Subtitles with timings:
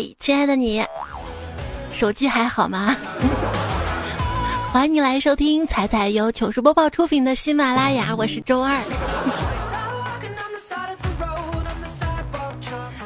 [0.00, 0.82] 嘿，亲爱的你，
[1.92, 2.96] 手机还好吗？
[4.72, 8.80] 欢迎你来收听彩彩由糗事播报出品的喜马拉雅，我是周二。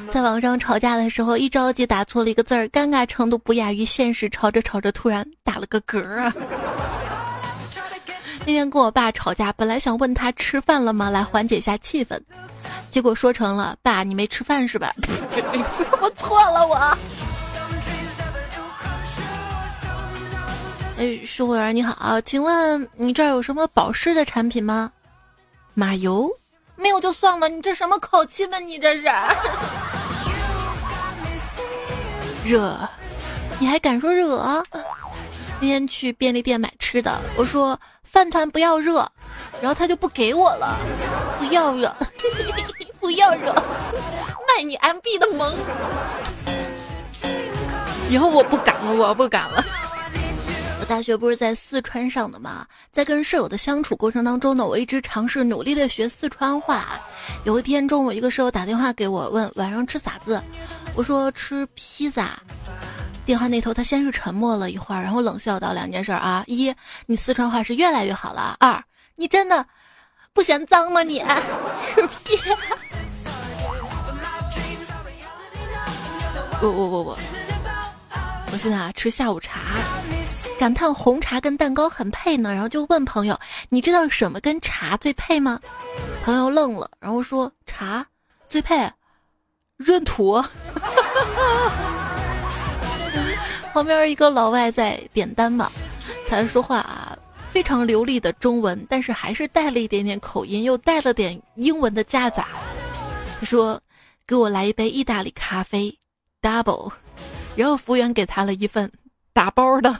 [0.08, 4.30] 在网上吵架的时候，一着急打错了一个字儿，尴尬程度不亚于现实。
[4.30, 6.32] 吵着吵着，突然打了个嗝啊！
[8.46, 12.20] 那天跟我爸吵架，本来想问他吃饭了吗，来缓解一下气氛，
[12.90, 14.94] 结果说成了爸，你没吃饭是吧？
[16.02, 16.98] 我错了，我。
[20.98, 24.92] 哎，售货员你好，请问你这儿有什么保湿的产品吗？
[25.72, 26.30] 马油
[26.76, 29.04] 没有就算了，你这什么口气吧你这是？
[32.44, 32.78] 热，
[33.58, 34.62] 你还敢说热？
[35.60, 37.78] 那天去便利店买吃的，我说
[38.14, 39.04] 饭团不要热，
[39.60, 40.78] 然后他就不给我了。
[41.36, 41.92] 不要热，
[43.00, 43.52] 不要热，
[44.46, 45.52] 卖你 MB 的萌。
[48.08, 49.64] 以后我不敢了，我不敢了。
[50.80, 52.64] 我大学不是在四川上的吗？
[52.92, 56.84] 在跟舍友的相处过程当中呢，我一直尝试努力的学四川话。
[57.42, 60.40] 有一天中午，一个舍友打电话给我，问晚上吃啥子。
[60.94, 62.38] 我说吃披萨，
[63.24, 66.74] 电话那头他先是沉默了一会儿，然后冷笑道：“两件事啊，一，
[67.06, 68.82] 你四川话是越来越好了；二，
[69.16, 69.66] 你真的
[70.32, 71.02] 不嫌脏吗？
[71.02, 72.36] 你吃披
[76.60, 77.16] 不不不不，
[78.52, 79.60] 我现在啊吃下午茶，
[80.58, 83.38] 感叹红茶跟蛋糕很配呢，然后就问朋友：
[83.70, 85.58] 你知道什么跟茶最配吗？
[86.24, 88.06] 朋友愣了，然后说：茶
[88.48, 88.90] 最配。”
[89.78, 90.34] 闰土，
[93.74, 95.68] 旁边一个老外在点单嘛，
[96.28, 97.18] 他说话啊
[97.50, 102.46] 非常流利的中文，但是还是带了一点点口音，又带了点英文的夹杂。
[103.40, 103.80] 他说
[104.28, 105.92] ：“给我来一杯意大利咖啡
[106.40, 106.92] ，double。”
[107.56, 108.88] 然后服务员给他了一份
[109.32, 109.90] 打包的。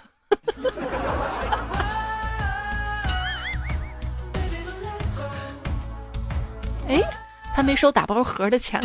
[6.87, 7.03] 哎。
[7.57, 8.81] 他没收打包盒的钱。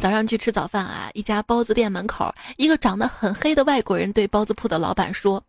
[0.00, 5.42] 早上去吃早饭啊，一家包子店门口，一个长得很黑的外国人对包子铺的老板说：“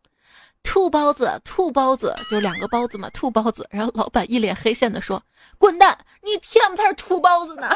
[0.64, 5.22] 兔包子，兔包子，就两个包子嘛，兔包子。”然后老板一脸黑线的说
[5.60, 7.70] ：“滚蛋，你天不才是兔包子呢！”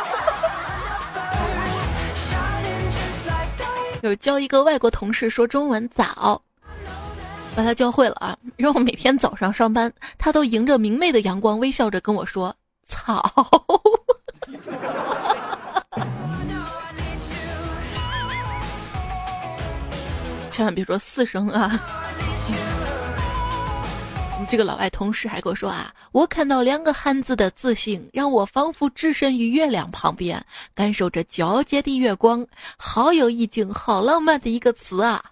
[4.01, 6.41] 有教一个外国同事说中文早，
[7.55, 8.35] 把他教会了啊。
[8.57, 12.55] 然后每天早上上班，他都迎着明媚的阳光，微笑着跟我说。
[12.85, 13.23] 草，
[20.53, 21.81] 千万别说四声啊！
[24.47, 32.45] 这个老外同事还跟我说啊，我看到两个汉字的字形，让我仿佛置身于月亮旁边，感受着皎洁的月光，
[32.77, 35.23] 好有意境，好浪漫的一个词啊！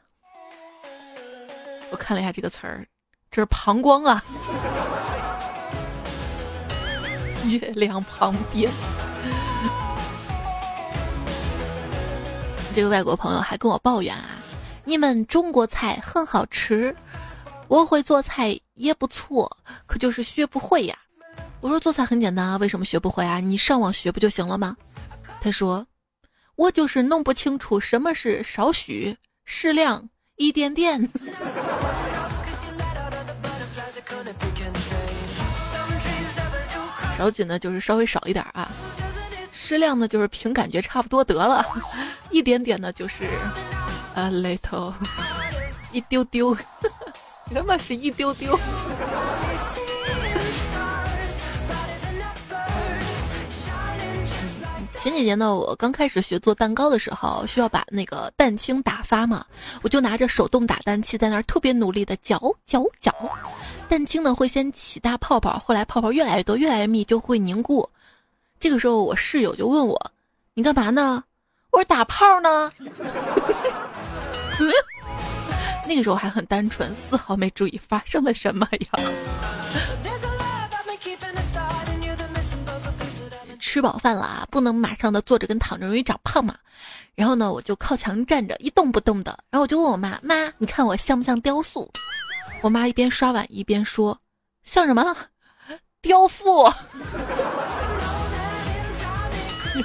[1.92, 2.88] 我看了一下这个词儿，
[3.30, 4.24] 这是膀胱啊。
[7.46, 8.72] 月亮旁边，
[12.74, 14.41] 这个外国朋友还跟我抱怨啊，
[14.84, 16.96] 你们中国菜很好吃，
[17.68, 19.50] 我会做菜也不错，
[19.86, 20.98] 可就是学不会呀。
[21.62, 23.40] 我说做菜很简单啊，为什么学不会啊？
[23.40, 24.76] 你上网学不就行了吗？
[25.40, 25.86] 他说，
[26.56, 29.16] 我就是弄不清楚什么是少许、
[29.46, 31.08] 适量、一点点。
[37.18, 38.68] 少紧呢，就是稍微少一点啊；
[39.52, 41.64] 适量呢，就是凭感觉差不多得了；
[42.32, 43.30] 一点点呢，就是
[44.16, 44.94] ，a little，
[45.92, 46.56] 一丢丢。
[47.52, 48.58] 什么是一丢丢？
[55.00, 59.44] 前几年呢，我刚开始学做蛋糕的时候，需要把那个蛋清打发嘛，
[59.82, 63.12] 我就拿着手动打蛋器在那儿特别努力的搅搅搅。
[63.90, 67.90] 蛋清呢会先起大泡泡，后来泡泡越来越多，越来越密，就会凝固。
[68.60, 70.00] 这个时候我室友就问我
[70.54, 71.24] ：“你干嘛呢？”
[71.74, 72.72] 我说：“打泡呢。”
[75.88, 79.00] 那个时候还很单纯，丝毫没注意发生了什么呀。
[83.60, 86.56] 吃饱饭了啊，不能马上的坐着跟躺着容易长胖嘛。
[87.16, 89.32] 然后呢，我就靠墙站着，一动不动的。
[89.50, 91.90] 然后我就问我妈：“妈，你看我像不像雕塑？”
[92.62, 94.20] 我妈一边刷碗一边说
[94.64, 95.16] ：“像什么？
[96.02, 96.64] 雕塑。”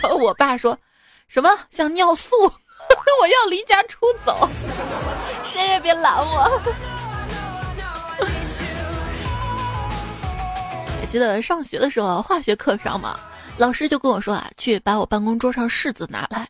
[0.03, 0.77] 然后我爸说
[1.29, 2.35] ：“什么像尿素？
[3.23, 4.49] 我要离家出走，
[5.45, 6.61] 谁也别拦我。
[11.01, 13.19] ”还记得上学的时候，化学课上嘛，
[13.59, 16.49] 老师就跟我说啊：“去把我办公桌上柿子拿来。”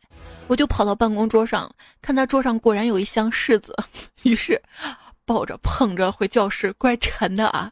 [0.49, 1.69] 我就跑到办公桌上，
[2.00, 3.75] 看他桌上果然有一箱柿子，
[4.23, 4.61] 于是
[5.25, 7.71] 抱着捧着回教室，怪沉的啊。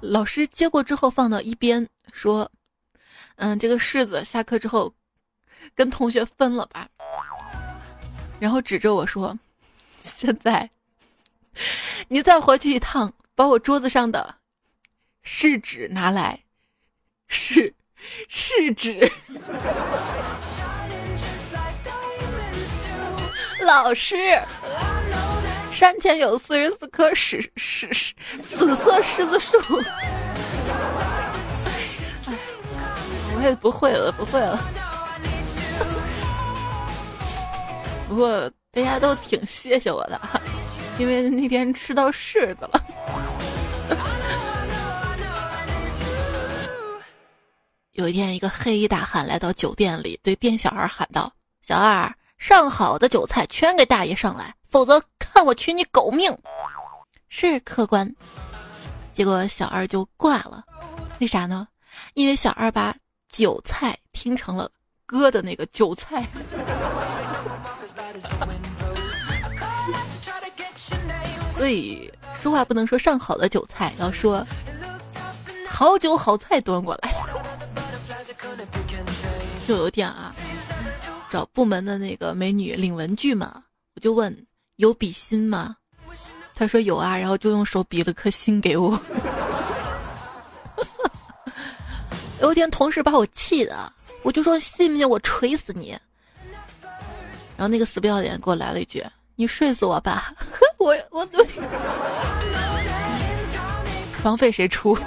[0.00, 2.50] 老师接过之后放到一边，说
[3.36, 4.92] ：“嗯，这个柿子下课之后
[5.74, 6.88] 跟同学分了吧。”
[8.38, 9.38] 然后指着我说
[10.02, 10.70] ：“现在
[12.08, 14.36] 你再回去一趟，把我桌子上的
[15.22, 16.40] 试纸拿来，
[17.26, 17.74] 试
[18.28, 19.10] 试纸。”
[23.62, 24.40] 老师，
[25.72, 27.92] 山前有四十四棵死死
[28.40, 29.58] 死色柿子树。
[32.28, 32.36] 哎，
[33.34, 34.85] 我也不会了，不会了。
[38.08, 40.20] 不过大家都挺谢谢我的，
[40.98, 42.80] 因为那天吃到柿子了。
[47.92, 51.32] 有一天，一个黑衣大汉来到酒店里，对店小二喊道
[51.62, 56.30] ：“小二。”上好的酒菜全给大爷上来，否则看我取你狗命！
[57.30, 58.14] 是客官。
[59.14, 60.62] 结果小二就挂了，
[61.18, 61.66] 为啥呢？
[62.12, 62.94] 因为小二把
[63.26, 64.70] 韭菜听成了
[65.06, 66.26] 割的那个韭菜。
[71.56, 72.12] 所以
[72.42, 74.46] 说话不能说上好的韭菜，要说
[75.68, 77.14] 好酒好菜端过来。
[79.66, 80.34] 就有点啊。
[81.28, 83.64] 找部门的那个美女领文具嘛，
[83.94, 85.76] 我就问有比心吗？
[86.54, 89.00] 他说有啊，然后就用手比了颗心给我。
[92.40, 93.92] 有一天同事把我气的，
[94.26, 95.96] 我就说信不信我锤死你？
[97.56, 99.00] 然后那个死不要脸给我来了一句
[99.36, 100.34] ：“你睡死我吧！”
[100.78, 101.44] 我我我，
[104.20, 104.98] 房费谁出？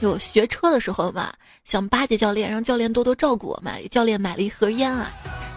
[0.00, 1.32] 有学车的时候嘛，
[1.62, 3.74] 想巴结教练，让教练多多照顾我嘛。
[3.92, 5.08] 教练买了一盒烟啊，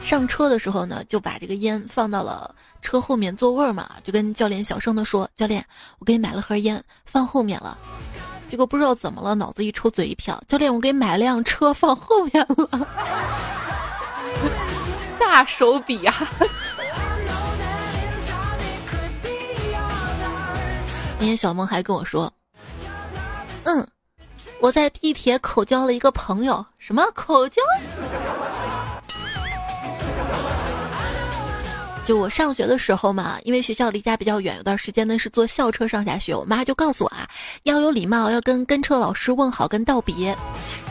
[0.04, 2.54] 上车的时候呢，就把这个烟放到了
[2.86, 5.66] 车后面座位嘛，就跟教练小声的说：“教练，
[5.98, 7.76] 我给你买了盒烟，放后面了。”
[8.48, 12.88] 结果不知道怎么了，脑子一抽嘴一瓢，教练，我给你买了辆车放后面了，
[15.20, 16.14] 大手笔呀！
[21.18, 22.32] 那天小梦还跟我说
[23.66, 23.88] ：“嗯。”
[24.62, 27.62] 我在地铁口交了一个朋友，什么口交？
[32.06, 36.36] 就我上学的时候嘛，因为学校离家比较远，有段时间呢是坐校车上下学。
[36.36, 37.28] 我妈就告诉我啊，
[37.64, 40.38] 要有礼貌，要跟跟车老师问好跟道别。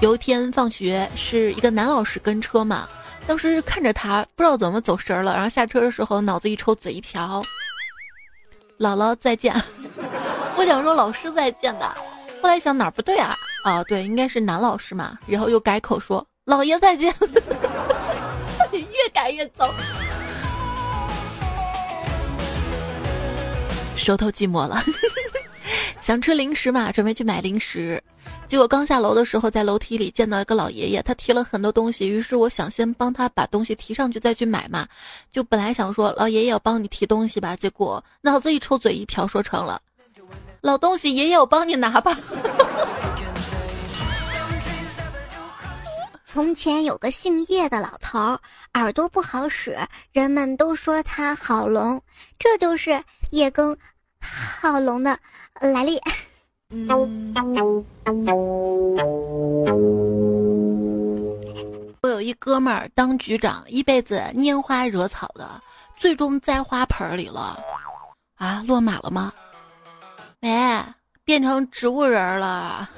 [0.01, 2.89] 有一天放学是一个男老师跟车嘛，
[3.29, 7.41] 当时看着他不知道怎么走神了，然后下车的时候脑子一抽，嘴一瓢，
[8.81, 9.55] 姥姥再见。
[10.59, 11.87] 我想说老师再见的，
[12.43, 13.33] 后来想哪儿不对啊？
[13.65, 17.15] 啊，对，应该是男老师嘛，然后又改口说“老爷再见”，
[18.73, 19.73] 越改越糟。
[23.97, 24.83] 手头寂寞了，
[26.01, 28.03] 想吃零食嘛，准备去买零食，
[28.47, 34.87] 结果刚下楼的时候，在楼梯里见到一个老爷爷，他提了很多东西，于是我想先帮他把东西提上去再去买嘛，
[35.33, 39.81] 就本来想说老爷爷我帮你提东西吧，结果脑子一抽嘴一瓢，说成了
[40.61, 42.19] 老东西爷爷我帮你拿吧。
[46.35, 48.37] 从前有个姓叶的老头，
[48.73, 49.79] 耳朵不好使，
[50.11, 52.03] 人们都说他好聋，
[52.37, 53.01] 这就是
[53.31, 53.79] 叶更
[54.21, 55.17] 好龙的
[55.61, 55.97] 来历。
[62.03, 65.63] 我有一哥们儿当局长，一辈子拈花惹草的，
[65.97, 67.63] 最终栽花盆里了。
[68.35, 69.33] 啊，落马了吗？
[70.41, 70.85] 没，
[71.25, 72.91] 变成植物人了。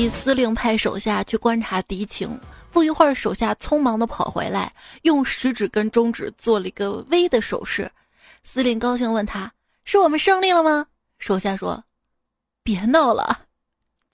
[0.00, 2.40] 一司令派手下去观察敌情，
[2.72, 7.92] 不一会儿，手下匆忙的跑回来，用食指跟中指做了一个 V 的手势。
[8.42, 9.52] 司令高兴问他
[9.84, 10.86] ：“是我们胜利了吗？”
[11.20, 11.84] 手下说
[12.64, 13.40] ：“别闹了，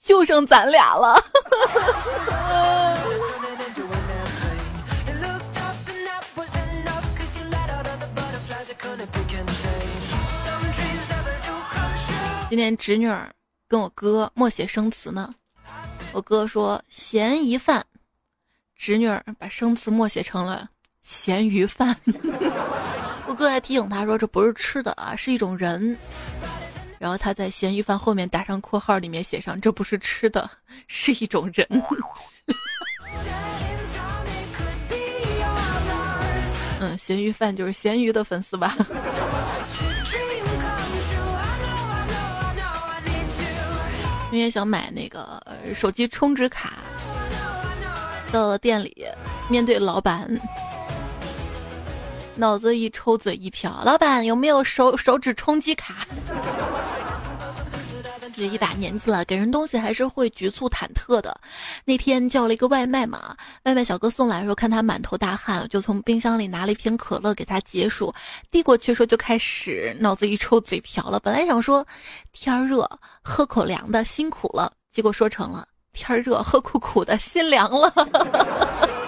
[0.02, 1.22] 就剩咱俩了。
[12.50, 13.32] ”今天侄女儿
[13.68, 15.32] 跟我哥默写生词呢。
[16.16, 17.84] 我哥说咸鱼饭，
[18.74, 20.66] 侄女儿把生词默写成了
[21.02, 21.94] 咸鱼饭。
[23.28, 25.94] 我哥还提醒他说这不是吃的啊，是一种人。
[26.98, 30.50] 然后他在咸鱼饭后面打上括号，里面写上这不是吃的，
[30.88, 31.68] 是一种人。
[36.80, 38.74] 嗯，咸鱼饭就是咸鱼的粉丝吧。
[44.38, 45.42] 也想买那个
[45.74, 46.74] 手机充值卡，
[48.32, 49.06] 到了店里，
[49.48, 50.28] 面对老板，
[52.34, 56.06] 脑子一抽，嘴一瓢，老板有没有手手指充机卡？
[58.36, 61.40] 这一把年纪了，给人东西还是会局促忐忑的。
[61.86, 68.12] 那天叫了一个外卖嘛，外卖小哥送来的时候，看他满头大汗，就从冰箱里拿了一瓶可乐给他解暑，
[68.50, 71.18] 递过去说就开始脑子一抽，嘴瓢了。
[71.18, 71.86] 本来想说
[72.32, 72.86] 天热
[73.22, 77.90] 喝口凉的，辛苦了，结果说成了天热喝苦苦的，心凉了。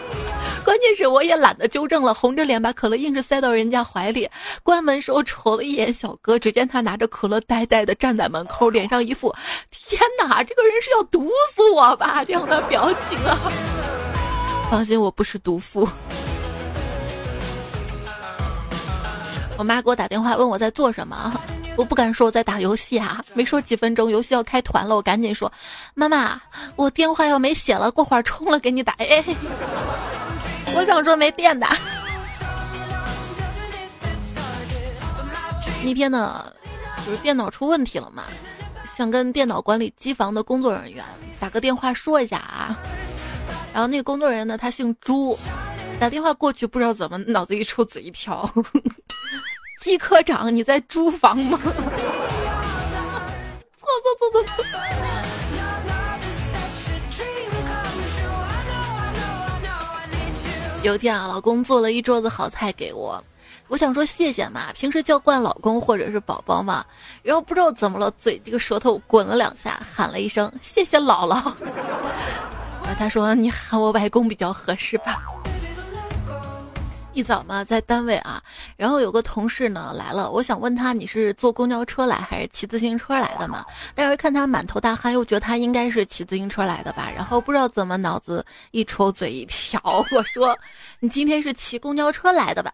[0.69, 4.29] 关键是我也懒得纠正了，红着脸把可乐硬是塞到人家怀里。
[4.63, 9.35] 关门时候瞅了一眼小哥，只见他拿着可乐呆呆的站在门口，脸上一副
[9.73, 13.35] “天哪， 这个人是要毒死我吧”这样的表情啊！
[14.71, 15.89] 放心，我不是毒妇。
[19.57, 21.33] 我妈给我打电话问我在做什么，
[21.77, 23.25] 我不敢说我在打游戏啊。
[23.33, 25.51] 没说几分钟，游戏要开团了，我赶紧说
[25.97, 26.39] ：“妈妈，
[26.77, 29.25] 我电话要没血了，过会儿充了给你打。”哎。
[30.79, 31.67] 我想说没电的。
[35.83, 36.53] 那天呢，
[37.05, 38.23] 就是电脑出问题了嘛，
[38.97, 41.05] 想跟电脑管理机房的工作人员
[41.41, 42.79] 打个电话说一下啊。
[43.75, 45.37] 然后那个工作人员呢，他姓朱，
[45.99, 48.49] 打电话过去不知道怎么脑子一抽嘴一瓢，
[49.83, 51.59] 季科长你在租房吗？
[51.59, 51.73] 错
[54.05, 55.08] 错错错错。
[60.83, 63.23] 有一天啊，老公做了一桌子好菜给我，
[63.67, 66.87] 我想说谢谢嘛，平时叫惯老公或者是宝宝嘛，
[67.23, 71.53] 然后不知道怎么了，嘴这个舌头滚了两下，喊了一声谢谢姥姥。
[72.97, 75.21] 他说你喊我外公比较合适吧。
[77.19, 78.41] 一早嘛，在单位啊，
[78.77, 83.65] 然后有个同事呢来了，我想问他你是坐公交车来还是骑自行车来的嘛？
[83.93, 87.11] 但是看他满头大汗，又觉得他应该是骑自行车来的吧。
[87.13, 89.81] 然后不知道怎么脑子一抽，嘴一瓢，
[90.15, 90.57] 我说
[91.01, 92.73] 你今天是骑公交车来的吧？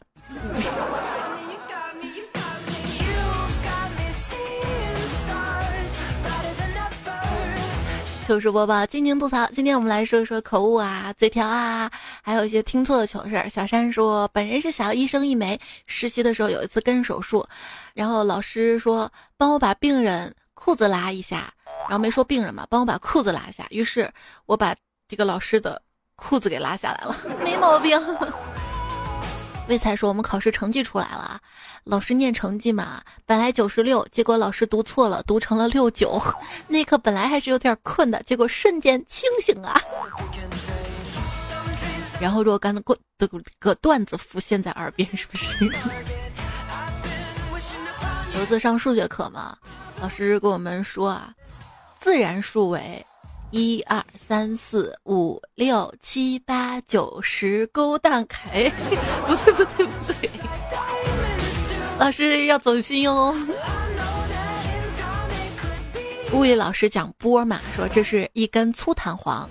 [8.25, 9.47] 糗事播报，静静吐槽。
[9.49, 11.91] 今天我们来说一说口误啊、嘴瓢啊，
[12.23, 13.51] 还有一些听错的糗事儿。
[13.51, 17.47] 小山说，本人是小医生一枚，实习的时候有一次跟手术，
[17.93, 21.53] 然后老师说帮我把病人裤子拉一下，
[21.83, 23.67] 然后没说病人嘛，帮我把裤子拉一下。
[23.69, 24.11] 于是
[24.47, 24.75] 我把
[25.07, 25.81] 这个老师的
[26.17, 27.15] 裤子给拉下来了，
[27.45, 28.01] 没毛病。
[29.67, 31.41] 魏才说：“我们考试成绩出来了，
[31.85, 36.21] 老师念成绩嘛，本来九十六，结果老师读错了，读成了六九。
[36.69, 39.81] 那刻本来还是有点困的，结果瞬间清醒啊！
[42.21, 43.27] 然后若干的过的
[43.59, 45.65] 个段子浮现在耳边，是不是？
[48.35, 49.57] 有一次上数学课嘛，
[50.01, 51.33] 老师跟我们说啊，
[52.01, 53.05] 自然数为。”
[53.51, 58.71] 一二三四五六七八九十，勾蛋凯，
[59.27, 60.31] 不对不对不对，
[61.99, 63.35] 老师要走心哟。
[66.33, 69.49] 物理老师讲波嘛，说这是一根粗弹簧，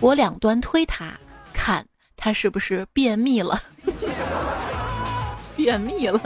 [0.00, 1.12] 我两端推它，
[1.52, 1.84] 看
[2.16, 3.60] 它是不是便秘了？
[5.56, 6.20] 便秘了。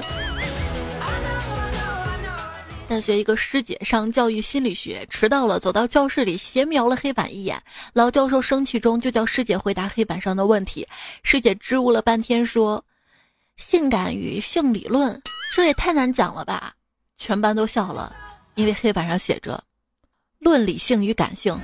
[2.92, 7.58] 大学一个师姐上教育心理学，迟到了，走到教室里斜瞄了黑板一眼。
[7.94, 10.86] 老教授生气中就叫师姐回答黑板上的问题。
[11.22, 12.84] 师姐支吾了半天说
[13.56, 15.18] ：“性感与性理论，
[15.56, 16.74] 这也太难讲了吧？”
[17.16, 18.14] 全班都笑了，
[18.56, 19.64] 因为黑板上写着
[20.38, 21.58] “论理性与感性”。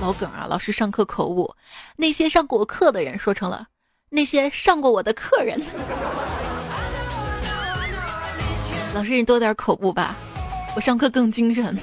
[0.00, 0.46] 老梗啊！
[0.48, 1.52] 老师上课口误，
[1.96, 3.66] 那些上过课的人说成了。
[4.08, 5.58] 那些上过我的客人，
[8.94, 10.14] 老师你多点口误吧，
[10.76, 11.76] 我上课更精神。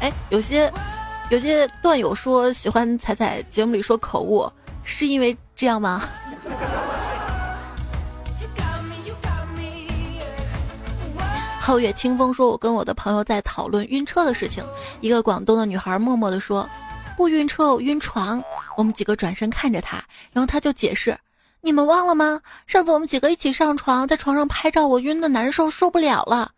[0.00, 0.70] 哎，有些
[1.30, 4.46] 有些段友说喜欢彩彩节目里说口误，
[4.84, 6.02] 是因为这样吗？
[11.62, 14.62] 皓月清风说，我跟我的朋友在讨论晕车的事情，
[15.00, 16.68] 一个广东的女孩默默的说。
[17.14, 18.42] 不晕车，晕床。
[18.76, 21.18] 我们几个转身看着他，然后他就解释
[21.60, 22.40] ：“你们忘了吗？
[22.66, 26.50] 上次我们几个一起上床，在床上拍照，我晕的难受，受不了了。”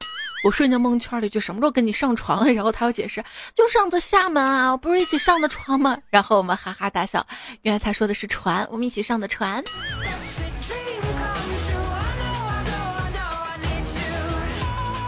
[0.45, 3.25] 我瞬间蒙圈了就：“什么时候跟你上床了？” 然后他又解释
[3.57, 7.27] ：“就上次厦门啊，不是一起上的床吗？”然后我们哈哈大笑，
[7.63, 9.65] 原来他说的是船，我们一起上的船。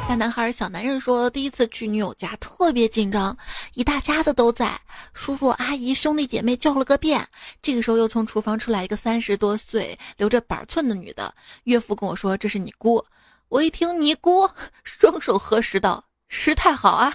[0.08, 3.36] 大男孩小男人说，第一次去女友家特别紧张，
[3.74, 4.80] 一大家子都在，
[5.12, 7.26] 叔叔阿姨兄弟姐妹叫了个遍。
[7.60, 11.34] 这个时候又从厨房出来一个三十多岁、留着板寸的女的，
[11.64, 13.04] 岳父跟我说这是你姑。
[13.48, 14.48] 我一听尼姑，
[14.84, 17.12] 双手合十道：“师太好啊！”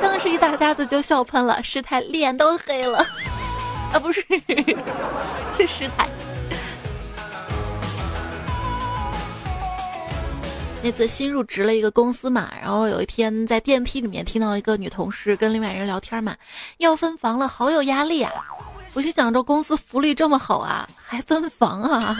[0.00, 2.98] 当时一大家子就笑喷了，师太脸都黑了。
[3.92, 4.22] 啊，不是，
[5.56, 6.08] 是师太。
[10.84, 16.34] 那次新入职了一个公司嘛，然后有一天在电梯里面听到一个女同事跟另外人聊天嘛，
[16.78, 18.32] 要分房了，好有压力啊！
[18.94, 22.16] 我心想着公司福利这么好啊，还分房啊？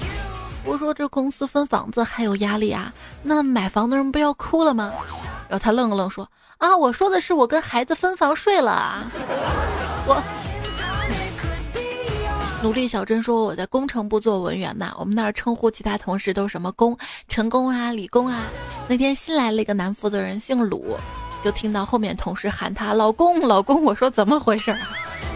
[0.64, 2.90] 我说这公司分房子还有压力啊？
[3.22, 4.90] 那买房的人不要哭了吗？
[5.48, 6.26] 然后他愣了愣说
[6.56, 9.10] ：“啊，我说的是我跟孩子分房睡了啊。
[10.08, 10.22] ”我
[12.62, 18.42] 努力小珍说我在工程部做文员嘛，我们那儿称呼其他同事都是什么工，成工啊，理工啊。
[18.86, 20.94] 那天新来了一个男负责人，姓鲁，
[21.42, 24.78] 就听到后面同事喊他老公老公，我说怎么回事啊？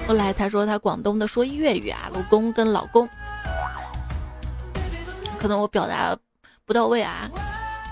[0.06, 3.08] 后来他说他广东的说粤语啊，老公跟老公。
[5.38, 6.14] 可能我表达
[6.66, 7.30] 不到位啊，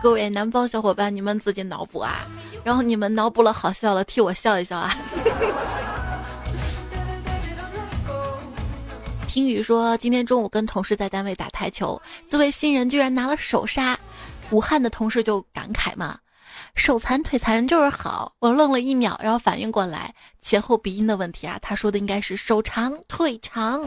[0.02, 2.26] 各位南方小伙伴，你们自己脑补啊，
[2.62, 4.94] 然后你们脑补了好笑了，替我笑一笑啊。
[9.32, 11.98] 听雨说，今天中午跟同事在单位打台球，
[12.28, 13.98] 这位新人居然拿了首杀，
[14.50, 16.18] 武汉的同事就感慨嘛，
[16.74, 18.34] 手残腿残就是好。
[18.40, 23.82] 我愣了一秒，然后反应过来前后鼻音的问题啊，他说的应该是手长腿长。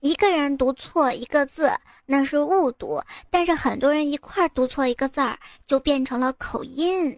[0.00, 1.70] 一个人读错一个字，
[2.06, 3.00] 那是误读；
[3.30, 7.16] 但是很多人一块儿读错一个字儿，就变成了口音。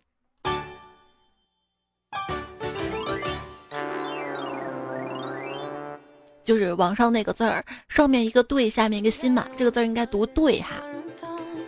[6.51, 10.73] 就是网上那个字儿，上面一个对，下面一个心嘛，这个字儿应该读对哈。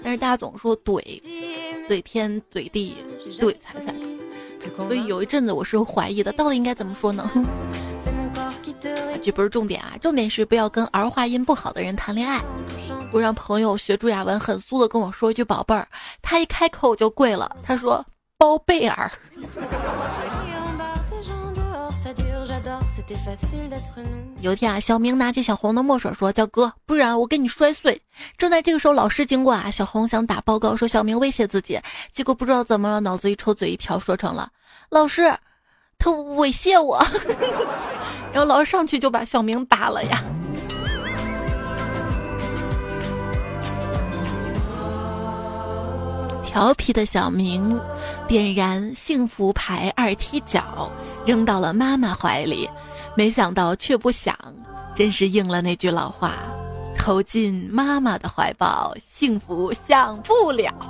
[0.03, 1.01] 但是大家总说怼，
[1.89, 2.97] 怼天怼地
[3.31, 3.95] 怼财财，
[4.85, 7.31] 所以有一阵子我是怀疑的，到底应该怎么说呢？
[9.23, 12.41] 这不是重点啊，重点是不要跟儿化音不好的人谈恋爱。
[13.13, 15.87] 我让朋友学朱亚文很酥的跟我说一句“宝贝儿”，
[16.21, 17.57] 他一开口我就跪了。
[17.63, 18.05] 他说
[18.37, 19.09] “包贝尔”。
[24.41, 28.01] 有一天啊，小明拿起小红的墨水说：“叫哥，不然我给你摔碎。”
[28.39, 31.81] 正在这个时候，老师经过啊，小红想打报告，说小明威胁自己，
[32.13, 34.51] 结果不知道怎么了，脑子一抽，嘴一瓢，说成了
[34.91, 35.35] ：“老师，
[35.99, 37.05] 他猥亵我。
[38.33, 40.23] ”然后老师上去就把小明打了呀。
[46.45, 47.81] 调皮的小明
[48.29, 50.93] 点燃幸福牌二踢脚，
[51.25, 52.69] 扔到了妈妈怀里，
[53.15, 54.37] 没想到却不想，
[54.95, 56.35] 真是应了那句老话：
[56.97, 60.73] 投进妈妈的怀抱，幸福享不了。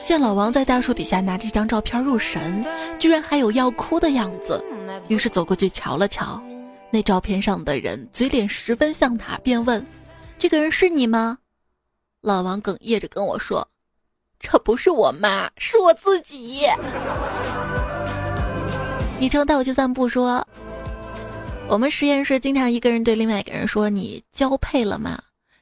[0.00, 2.64] 见老王在大树底下拿着一张照片入神，
[2.98, 4.64] 居然还有要哭的样子，
[5.08, 6.40] 于是走过去瞧了瞧，
[6.90, 9.84] 那照片上的人嘴脸十分像他，便问
[10.38, 11.38] ：“这个人是你吗？”
[12.22, 13.66] 老王哽咽着跟我说
[14.38, 16.66] ：“这不是我妈，是我自己。”
[19.18, 20.46] 昵称带我去散步说
[21.68, 25.18] ：“我们实验室经常一个人对另外一个人说：‘你交配了吗？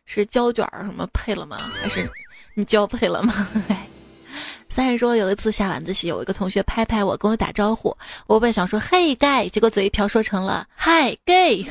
[0.07, 1.57] 是胶卷什么配了吗？
[1.81, 2.11] 还是
[2.55, 3.47] 你交配了吗？’”
[4.69, 7.97] 三人说有一次下晚自习，有一个同学拍拍我，跟我打招呼。
[8.27, 11.65] 我本想说嘿 gay，结果嘴一瓢说成了嗨 gay。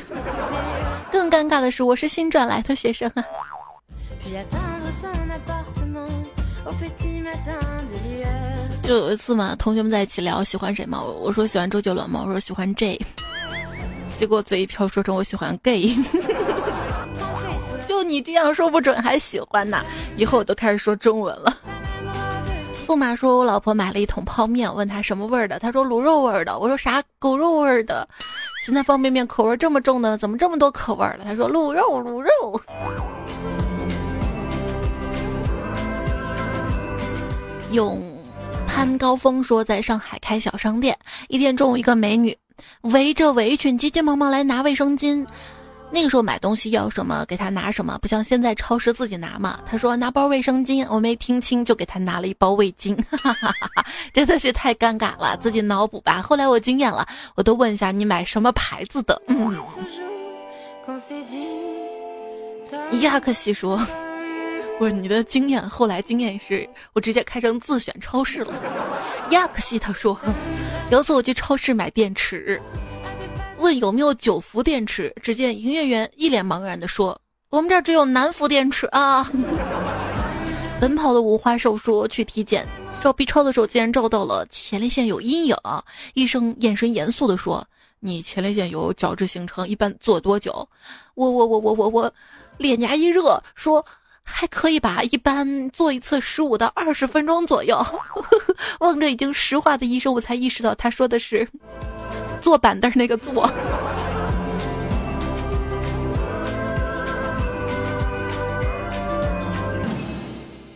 [1.12, 3.22] 更尴尬的是，我是新转来的学生啊。
[8.82, 13.00] 就有一次嘛，同学们在一起聊喜欢谁嘛，我我说喜欢周杰伦嘛，我说喜欢 J，
[14.18, 15.94] 结果嘴一瓢说成我喜欢 gay。
[17.88, 19.82] 就你这样说不准还喜欢呢，
[20.16, 21.56] 以后我都开始说中文了。
[22.86, 26.58] 驸马说：“我老婆买了一桶泡面，问他什么味儿的，他说卤肉味儿的。
[26.58, 28.06] 我说啥狗肉味儿的？
[28.66, 31.20] 现在方便面口味这么重呢，怎么这么多口味了？
[31.24, 32.60] 他说卤肉，卤肉。”
[37.74, 38.00] 永
[38.66, 40.96] 潘高峰说：“在上海开小商店，
[41.28, 42.36] 一天中午，一个美女
[42.82, 45.26] 围着围裙，急急忙忙来拿卫生巾。”
[45.90, 49.60] 那个时候买东西要什么给她拿什么，不像现在超市自己拿嘛。
[49.64, 52.98] 他说拿包卫生巾，我没听清，就给她拿了一包味巾，
[54.12, 56.20] 真的是太尴尬了，自己脑补吧。
[56.20, 57.06] 后来我惊艳了，
[57.36, 59.20] 我都问一下你买什么牌子的。
[63.02, 63.78] 亚克西说
[64.78, 68.52] ：“不是你的经验，后来经验是我直接开成自选超市了。”
[69.30, 70.18] 亚克西他说
[70.90, 72.60] ：“有次我去超市买电池。”
[73.58, 75.14] 问有没有九伏电池？
[75.22, 79.26] 只见营业员一脸茫然地说：“我们这儿只有南孚电池啊。
[80.80, 82.66] ”奔跑的五花兽说去体检，
[83.00, 85.56] 照 B 超的时候竟然照到了前列腺有阴影，
[86.12, 87.66] 医生眼神严肃的说
[88.00, 90.68] ：“你前列腺有角质形成，一般做多久？”
[91.14, 92.12] 我我我我我我，
[92.58, 93.82] 脸颊一热说。
[94.24, 97.84] 还可以吧，一般做一次十五到二十分钟左右。
[98.80, 101.48] 望着已经石化的医生，我才意识到他说的是
[102.40, 103.48] 坐板凳那个坐。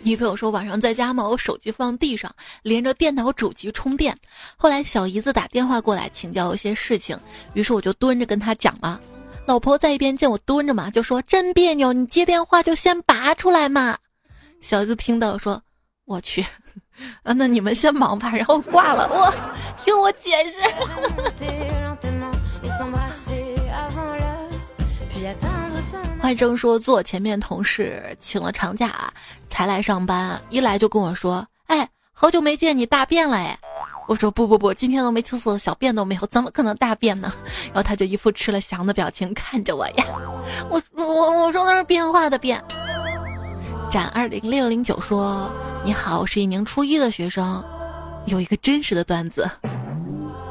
[0.02, 4.16] 女朋友说晚上在家嘛，我手机放地上，连着电脑主机充电。
[4.56, 7.18] 后来小姨子打电话过来请教一些事情，
[7.52, 8.98] 于是我就蹲着跟她讲嘛。
[9.48, 13.96] 老婆在一边见我蹲着嘛，就说真别扭，你接电话就先拔出来嘛。
[14.60, 15.62] 小子听到说，
[16.04, 16.44] 我去，
[17.24, 19.08] 啊，那你们先忙吧，然后挂了。
[19.08, 19.34] 我
[19.82, 20.52] 听我解释。
[26.20, 29.10] 换生说，坐我前面同事请了长假
[29.46, 33.58] 才来上班，一来就跟我说，哎，好久没见你大便了哎。
[34.08, 37.30] 我说不不不，今天都没厕所，小便都没有，怎么可能大便呢？
[37.66, 40.04] 然后他就一副吃了翔的表情看着我呀。
[40.70, 42.58] 我我我说那是变化的变。
[43.90, 45.50] 展二零六零九说
[45.84, 47.62] ：“你好，我是一名初一的学生，
[48.24, 49.48] 有一个真实的段子。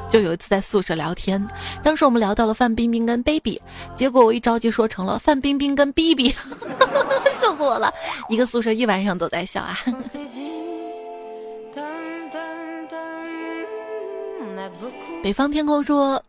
[0.09, 1.45] 就有一次在宿舍聊天，
[1.83, 3.61] 当时我们聊到了范冰冰跟 baby，
[3.95, 6.29] 结果我一着急说成了范冰冰跟 baby，
[7.33, 7.93] 笑死我了。
[8.29, 9.77] 一个宿舍一晚上都在笑啊。”
[15.23, 16.23] 北方天空说：“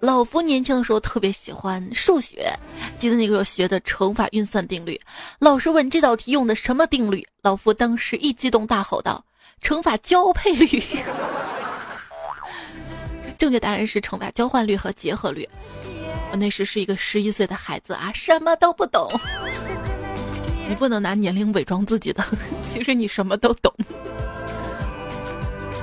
[0.00, 2.52] 老夫年轻的时候特别喜欢数学，
[2.98, 4.98] 记得那个时候学的乘法运算定律。
[5.38, 9.24] 老师问这道题用的什么定律，老夫当时一激动大吼道
[9.62, 10.82] ：‘乘法交配率！’
[13.38, 15.48] 正确答案是乘法交换率和结合律。
[16.32, 19.08] 我那时是一个十一岁的孩子啊，什么都不懂。
[20.68, 22.24] 你不能拿年龄伪装自己的，
[22.72, 23.72] 其实你什么都懂。”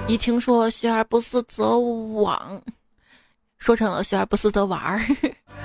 [0.07, 2.39] 一听说学而不思则罔，
[3.57, 5.05] 说成了学而不思则玩儿。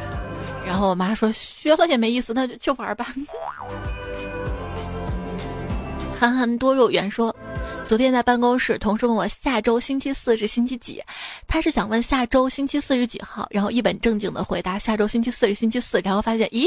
[0.66, 3.14] 然后我妈说学了也没意思，那就去玩吧。
[6.18, 7.34] 憨憨多肉圆说，
[7.86, 11.02] 昨天在办公室，同事问我下周星期四是星期几，
[11.46, 16.66] 他是想问下周星期四是几号，然后一本正经的回答下周星期四是星期四，然后发现咦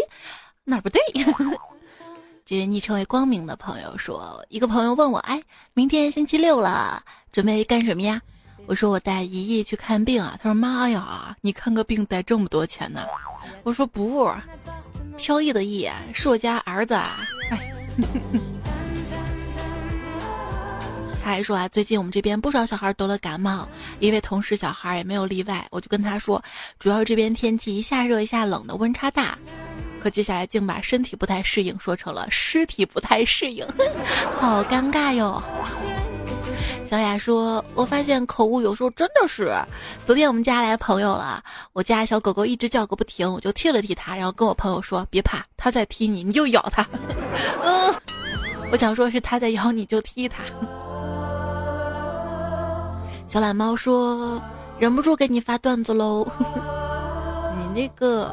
[0.64, 1.02] 哪儿不对。
[2.46, 5.42] 这位昵称为光明的朋友说，一个朋友问我，哎，
[5.74, 7.04] 明天星期六了。
[7.36, 8.22] 准备干什么呀？
[8.66, 10.40] 我说我带姨姨去看病啊。
[10.42, 13.02] 他说妈呀，你看个病带这么多钱呢？
[13.64, 14.32] 我说不，
[15.18, 17.28] 飘逸的逸是我家儿子啊。
[21.22, 23.68] 他还说啊，最近我们这边不少小孩得了感冒，
[24.00, 25.68] 一位同事小孩也没有例外。
[25.72, 26.42] 我就跟他说，
[26.80, 29.38] 主要这边天气一下热一下冷的，温差大。
[30.00, 33.68] 可接下来竟把身体不太适应说成了尸体不太适应，
[34.40, 35.44] 好尴尬哟。
[36.86, 39.52] 小雅说：“我发现口误有时候真的是。
[40.06, 41.44] 昨天我们家来朋友了，
[41.74, 46.86] 我家小狗狗一直叫个不停，我就踢了踢它，然后跟我朋友说：别怕，它在踢你，你就咬它。
[47.66, 47.94] 嗯，
[48.72, 50.44] 我想说是它在咬你，就踢它。
[53.28, 54.40] 小懒猫说：
[54.78, 56.24] 忍不住给你发段子喽。
[57.58, 58.32] 你那个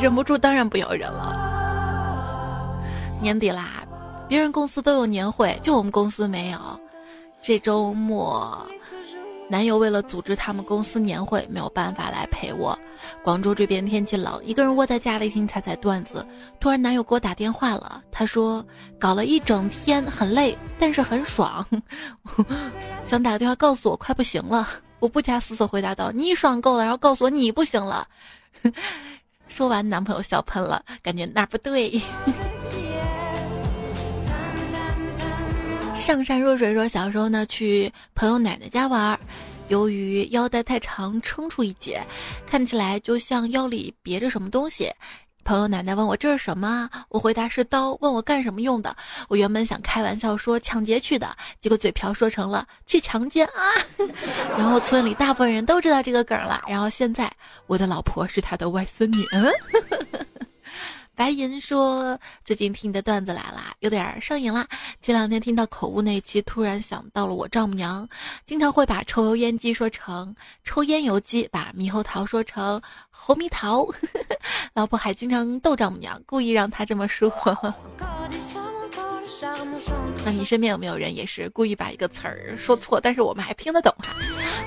[0.00, 1.38] 忍不住，当然不要忍了。
[3.20, 3.84] 年底啦。”
[4.32, 6.58] 别人公司都有年会，就我们公司没有。
[7.42, 8.66] 这周末，
[9.46, 12.74] 男友为了组织他们公司年会，没有办法来陪我。
[13.22, 16.26] 广州这边天气冷，一个人窝在家里听彩彩段子。
[16.58, 18.64] 突然男友给我打电话了，他说
[18.98, 21.62] 搞了一整天很累，但是很爽，
[23.04, 24.66] 想打个电话告诉我快不行了。
[24.98, 28.08] 我不加思索回答道：“你爽够了，然后告诉我你不行了。
[29.46, 32.00] ”说完，男朋友笑喷了，感觉哪不对。
[35.94, 39.18] 上善若水说，小时候呢去朋友奶奶家玩，
[39.68, 42.02] 由于腰带太长撑出一截，
[42.46, 44.90] 看起来就像腰里别着什么东西。
[45.44, 48.94] 朋友奶奶问我这是什么，我回答是刀，问我干什么用的。
[49.28, 53.62] 我原本想开玩笑说抢劫去的，结果嘴瓢说成了去强奸啊。
[54.58, 57.30] 然后村里大部分人都知道这个梗了，然后现在
[57.66, 59.24] 我的老婆是他的外孙女。
[59.32, 59.52] 嗯。
[61.22, 64.66] 白银说：“最近听你的段子来啦，有点上瘾啦。
[65.00, 68.08] 前两天听到口误那期，突然想到了我丈母娘，
[68.44, 73.86] 经常会把抽油烟机说成抽烟油机，把猕猴桃说成猴猕桃。
[74.74, 77.32] 老婆还经常逗丈母娘，故意让她这么说。
[80.24, 84.14] ”那你身边有没有人也是故意把一个词儿说错，但是我们还听得懂哈？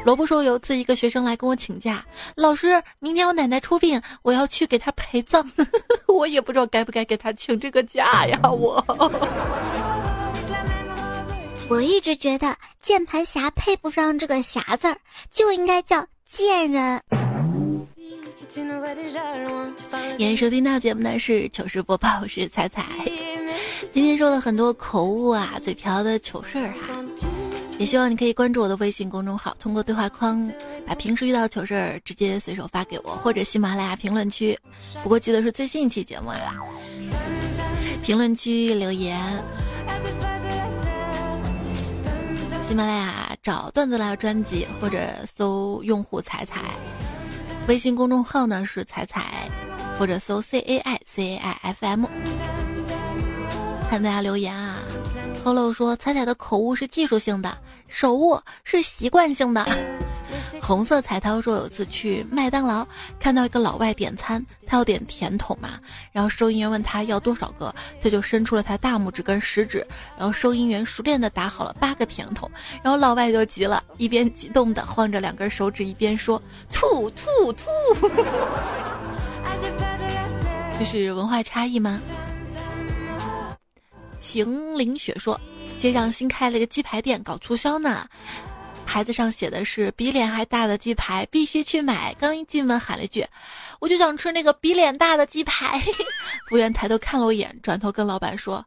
[0.04, 5.50] 萝卜说有一次一个学生来跟我请假，老师，明天我奶奶出殡，我要去给她陪葬，
[6.08, 8.84] 我也不知道该不该给她请这个假呀，我。
[11.68, 14.96] 我一直觉得键盘侠配不上这个“侠”字儿，
[15.34, 17.02] 就应该叫贱人。
[18.56, 22.86] 欢迎收听到节目的是糗事播报，我是彩彩。
[23.92, 27.04] 今天说了很多口误啊、嘴瓢的糗事儿哈，
[27.78, 30.50] 也希望你可以关注我的微信公众号，通过对话框
[30.88, 34.58] 把平时遇到糗事儿直接随手发给我，或者喜马拉雅评论区。
[35.04, 36.56] 不过记得是最新一期节目啊，
[38.02, 39.20] 评论区留言。
[42.62, 46.62] 喜马拉雅找段子来专辑，或者搜用户彩彩。
[47.68, 49.50] 微信公众号呢是彩彩，
[49.98, 52.06] 或者搜 C A I C A I F M。
[53.90, 54.78] 看大家留言啊
[55.44, 59.66] ，Hello 说彩彩的口误是技术性的，手误是习惯性的。
[60.62, 62.86] 红色彩涛说有次去麦当劳，
[63.20, 65.80] 看到一个老外点餐，他要点甜筒嘛，
[66.12, 69.86] 然后收银员问他要多少个，他就伸出了他大拇指跟食指，
[70.18, 72.50] 然后收银员熟练的打好了八个甜筒，
[72.82, 76.42] 然后老外就急了，一边激动的晃着两根手指，一边说
[76.72, 77.70] 吐吐吐。
[80.80, 82.02] 这是文化差异吗？
[84.20, 85.40] 秦凌雪说，
[85.78, 88.08] 街上新开了一个鸡排店，搞促销呢。
[88.86, 92.14] 牌子上写的是比脸还大的鸡排，必须去买。
[92.20, 93.26] 刚一进门喊了一句
[93.82, 95.78] ：“我就想吃那个比脸大的鸡排。
[96.48, 98.66] ”服务员抬头看了我一眼，转头跟老板说：“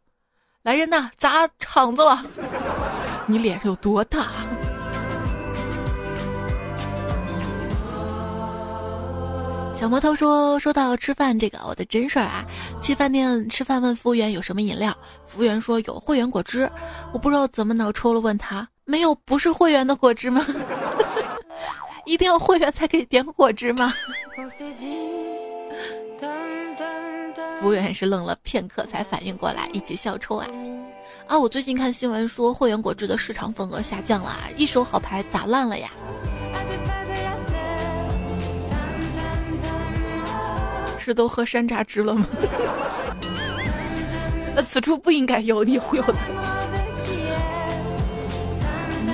[0.62, 2.22] 来人呐，砸场子了！
[3.26, 4.28] 你脸上有多大？”
[9.74, 12.44] 小魔头说：“说到吃饭这个，我的真事儿啊，
[12.82, 16.70] 去饭店吃饭问服务员有什么饮料，服务员说有会员果汁，
[17.12, 20.42] 我不知道怎么脑抽了，问他。”没有不是会员的果汁吗？
[22.06, 23.92] 一定要会员才可以点果汁吗？
[27.60, 30.46] 服务员也是愣了片刻才反应过来，一起笑抽啊。
[31.26, 35.90] 啊，我最近看新闻说会员果汁的市场份额下降了，一手好牌打烂了呀。
[40.98, 42.26] 是都喝山楂汁了吗？
[44.56, 46.14] 那此处不应该有你忽悠的。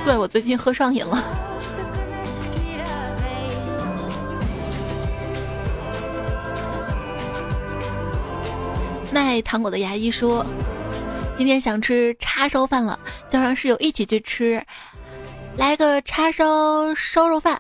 [0.05, 1.25] 怪我最近喝上瘾了。
[9.11, 10.45] 卖糖果的牙医说
[11.35, 12.99] ：“今天想吃叉烧饭了，
[13.31, 14.63] 叫上室友一起去吃，
[15.57, 17.59] 来个叉烧烧肉饭。”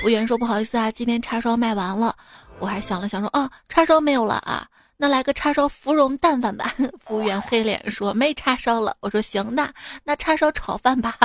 [0.00, 2.14] 服务员说：“不好意思啊，今天叉烧卖完了。”
[2.60, 6.74] 我还想了想说：“哦，叉烧没有了啊。”那来个叉烧芙蓉蛋饭吧。
[7.06, 8.96] 服务员黑脸说没叉烧了。
[9.00, 9.70] 我说行，那
[10.04, 11.16] 那叉烧炒饭吧。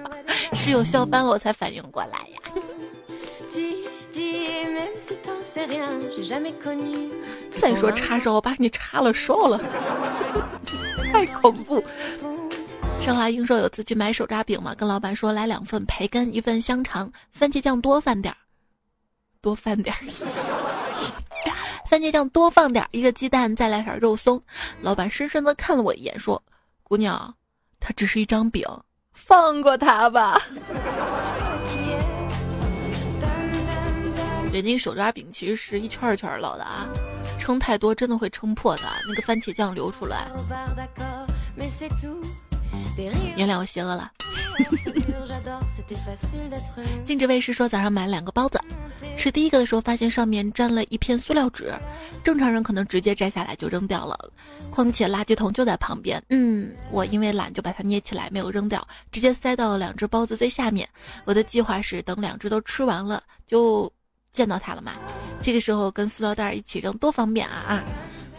[0.54, 2.38] 室友笑翻了，我才反应过来呀。
[7.56, 9.58] 再说叉烧，把你叉了烧了，
[11.12, 11.82] 太恐怖。
[13.00, 18.36] 上华英说有次去买手抓饼嘛，跟老板说来两份培根，一份香肠，番茄酱多放点儿，
[19.40, 20.75] 多放点儿。
[21.96, 24.38] 番茄酱多放点，一个鸡蛋，再来点肉松。
[24.82, 26.42] 老板深深的看了我一眼，说
[26.84, 27.34] ：“姑娘，
[27.80, 28.62] 它只是一张饼，
[29.14, 30.38] 放过他吧。”
[34.52, 36.86] 对，那个手抓饼其实是一圈一圈烙的啊，
[37.38, 40.28] 撑太多真的会撑破的，那个番茄酱流出来。
[43.36, 44.10] 原谅我邪恶了。
[47.04, 48.58] 禁止卫士说早上买了两个包子，
[49.16, 51.74] 吃第一个的时候发现上面沾了一片塑料纸，
[52.24, 54.18] 正常人可能直接摘下来就扔掉了，
[54.70, 56.22] 况且垃圾桶就在旁边。
[56.30, 60.88] 嗯，我因为懒就把它捏起来没有扔掉，直接塞到了两只包子最下面。
[61.26, 63.92] 我的计划是等两只都吃完了就
[64.32, 64.92] 见到它了嘛，
[65.42, 67.84] 这个时候跟塑料袋一起扔多方便啊啊！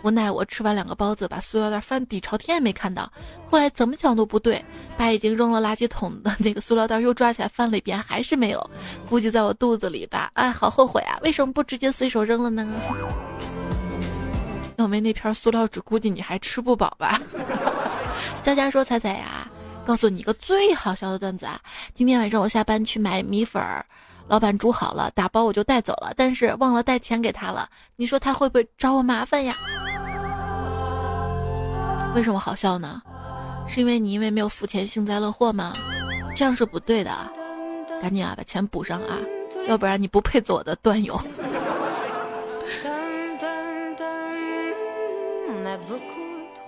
[0.08, 3.12] 无奈我吃完两个包子，把塑料袋翻底朝天也没看到。
[3.50, 4.64] 后来怎么想都不对，
[4.96, 8.70] 把已经扔了垃圾桶的那个塑料袋又抓起来翻了一遍，还是没有。
[9.10, 10.32] 估计在我肚子里吧。
[10.36, 11.20] 哎，好后悔啊！
[11.24, 12.66] 为什么不直接随手扔了呢？
[14.78, 17.22] 要没那片塑料纸，估计你还吃不饱吧。
[18.44, 19.46] 佳佳说：“彩彩呀，
[19.86, 21.60] 告诉你一个最好笑的段子啊！
[21.94, 23.86] 今天晚上我下班去买米粉儿，
[24.28, 27.70] 老板煮好了，打包我就带走了，但是忘了带钱给他了。
[27.96, 29.54] 你说他会不会找我麻烦呀？”
[32.16, 33.02] 为什么好笑呢？
[33.68, 35.74] 是因为你因为没有付钱幸灾乐祸吗？
[36.36, 37.12] 这样是不对的，
[38.02, 39.18] 赶紧啊把钱补上啊，
[39.68, 41.20] 要不然你不配做我的段友。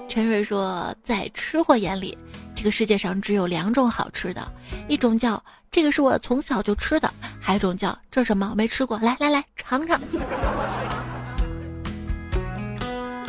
[0.09, 2.17] 陈蕊说，在吃货眼里，
[2.55, 4.51] 这个世界上只有两种好吃的，
[4.87, 10.01] 一种叫这个是我从小就吃的，还有一种叫这什么没吃过，来来来尝尝。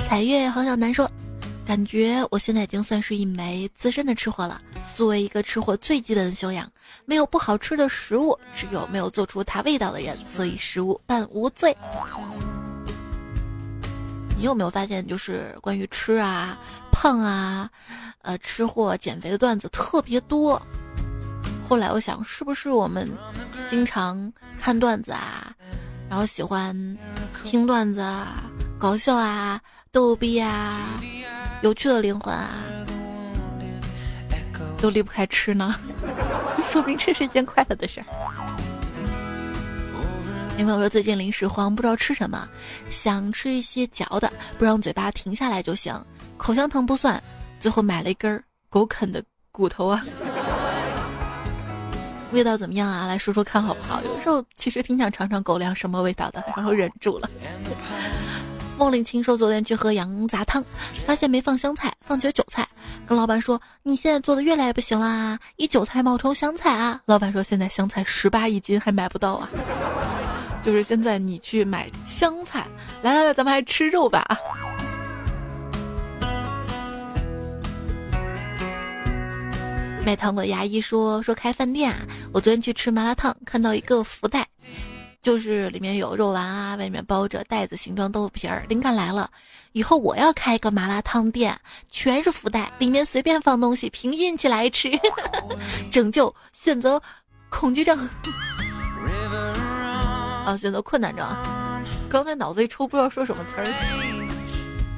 [0.08, 1.08] 彩月好小难说。
[1.66, 4.60] 感觉我现在已经算是一枚资深的吃货了。
[4.92, 6.68] 作为一个吃货，最基本的修养，
[7.04, 10.16] 没有不好吃的食物，只有没有做出它味道的人。
[10.34, 11.76] 所以食物本无罪。
[14.40, 16.58] 你有没有发现，就是关于吃啊、
[16.90, 17.68] 胖啊、
[18.22, 20.60] 呃吃货减肥的段子特别多？
[21.68, 23.06] 后来我想，是不是我们
[23.68, 25.52] 经常看段子啊，
[26.08, 26.74] 然后喜欢
[27.44, 28.44] 听段子啊、
[28.78, 29.60] 搞笑啊、
[29.92, 30.88] 逗逼啊、
[31.60, 32.48] 有趣的灵魂啊，
[34.80, 35.76] 都离不开吃呢？
[36.72, 38.06] 说明这是件快乐的事儿。
[40.60, 42.46] 有朋友说最近零食慌，不知道吃什么，
[42.90, 45.94] 想吃一些嚼的，不让嘴巴停下来就行。
[46.36, 47.22] 口香糖不算，
[47.58, 50.04] 最后买了一根狗啃的骨头啊，
[52.32, 53.06] 味道怎么样啊？
[53.06, 54.02] 来说说看好不好？
[54.04, 57.30] 有时候其实挺想尝尝狗粮什么味道的，然后忍住了。
[58.76, 60.62] 梦里清说昨天去喝羊杂汤，
[61.06, 62.68] 发现没放香菜，放起了韭菜，
[63.06, 69.48] 跟老板说：“你现在做的越来越不行啦，以韭菜冒充香菜啊！”老板说：“现在香菜十八一斤，还买不到啊。”
[70.62, 72.66] 就是现在，你去买香菜，
[73.02, 74.38] 来来来，咱们还吃肉吧啊。
[80.04, 82.00] 卖糖果牙医说说开饭店啊，
[82.32, 84.46] 我昨天去吃麻辣烫，看到一个福袋，
[85.22, 88.64] 就是里面有肉丸啊，外面包着袋子形状豆腐皮儿。
[88.68, 89.30] 灵感来了，
[89.72, 91.56] 以后我要开一个麻辣烫店，
[91.90, 94.90] 全是福袋，里面随便放东西，凭运气来吃，
[95.92, 97.00] 拯救选择
[97.48, 98.08] 恐惧症。
[100.44, 101.26] 啊，选择困难症。
[102.08, 103.66] 刚才脑子一抽，不知道说什么词儿，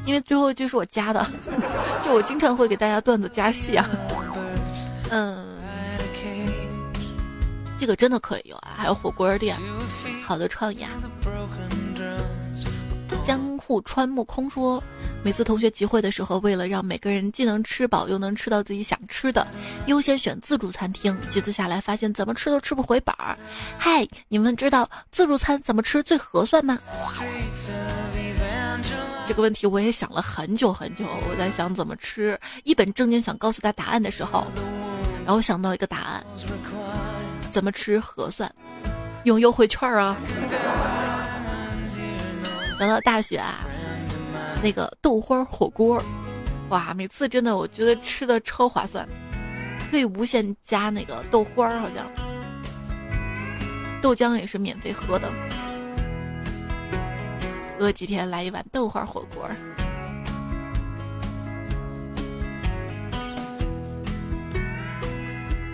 [0.05, 1.24] 因为最后一句是我加的，
[2.02, 3.88] 就我经常会给大家段子加戏啊。
[5.11, 5.44] 嗯，
[7.78, 9.57] 这个真的可以有啊，还有火锅店，
[10.24, 10.90] 好的创意啊。
[13.72, 14.82] 户川木空说。
[15.22, 19.46] 每次同学集会的时候，为了让每个人既能吃饱又能吃到自己想吃的，
[19.87, 21.16] 优先选自助餐厅。
[21.30, 23.35] 几次下来，发现怎么吃都吃不回本儿。
[23.78, 26.78] 嗨，你们知道自助餐怎么吃最合算吗？
[29.26, 31.06] 这个问题我也想了很久很久。
[31.30, 34.46] 我在想怎么吃，一本正经想告诉他答案的时候，
[35.24, 36.22] 然后想到一个答案：
[37.50, 38.54] 怎么吃合算？
[39.24, 40.14] 用优惠券啊！
[42.87, 43.61] 想到大学啊。
[44.62, 46.03] 那个豆花火锅，
[46.68, 46.95] 哇！
[46.95, 49.09] 每次真的，我觉得吃的超划算，
[49.90, 52.07] 可以无限加那个豆花儿，好像
[54.01, 55.29] 豆浆也是免费喝的。
[57.81, 59.49] 饿几天来一碗豆花火锅。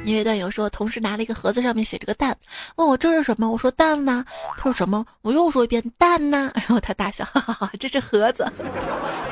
[0.09, 2.35] 因为段友说，同事拿了一个盒子，上面写着个蛋，
[2.77, 3.51] 问我这是什么？
[3.51, 4.25] 我说蛋呢。
[4.57, 5.05] 他说什么？
[5.21, 6.51] 我又说一遍蛋呢。
[6.57, 8.51] 然后他大笑，哈哈哈，这是盒子，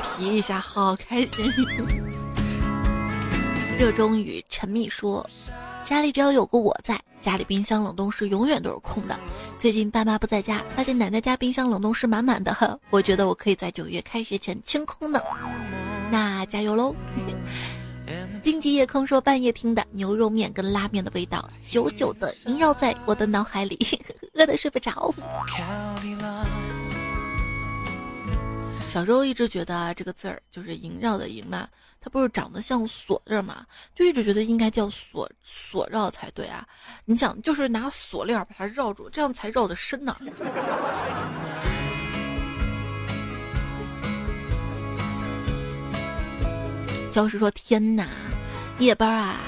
[0.03, 1.51] 皮一下，好开心。
[3.79, 5.27] 热衷于陈密说，
[5.83, 9.19] 家里只要有个我在，家里冰箱冷冻室永远都是空的。
[9.57, 15.19] 最近爸妈不在家，发现奶奶家冰箱冷冻室满满的，我觉得我可以在九月开学前清空呢。
[16.11, 16.95] 那加油喽！
[18.41, 23.77] 荆棘夜空说：“半夜听的牛肉面跟拉面的味道，久久的萦绕在我的脑海里，
[24.33, 25.13] 饿得睡不着。”
[28.87, 31.67] 小时候一直觉得这个字儿就是“萦绕”的“萦”嘛，
[31.99, 36.65] 它不是长得像锁字嘛，就一直觉得应该叫“锁锁绕”才对啊。
[37.03, 40.15] 你想，就是拿锁链把它绕住，这样才绕得深呢。
[47.17, 48.07] 教师说：“天哪！”
[48.77, 49.39] 夜班啊，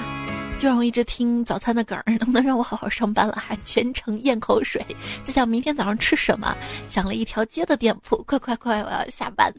[0.58, 3.34] 就让我一直听早餐的梗儿，能不能让我好好上班了？
[3.34, 4.84] 还全程咽口水，
[5.22, 6.52] 在想明天早上吃什么。
[6.88, 9.54] 想了一条街的店铺，快快快，我要下班。